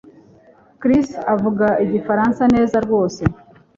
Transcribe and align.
Chris 0.81 1.09
avuga 1.33 1.67
igifaransa 1.85 2.43
neza 2.53 2.77
rwose 2.85 3.21